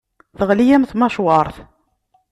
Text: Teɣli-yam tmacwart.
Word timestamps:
Teɣli-yam 0.37 0.83
tmacwart. 0.91 1.55